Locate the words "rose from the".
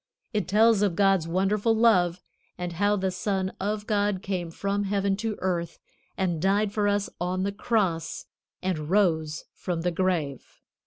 8.89-9.91